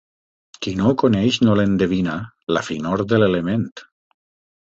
Qui 0.65 0.71
no 0.77 0.87
ho 0.91 0.93
coneix 1.01 1.35
no 1.43 1.57
l'endevina, 1.59 2.15
la 2.57 2.63
finor 2.71 3.03
de 3.13 3.19
l'element. 3.23 3.69